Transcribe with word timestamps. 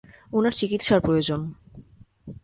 ওনার 0.33 0.51
চিকিৎসার 0.51 0.99
প্রয়োজন। 1.01 1.41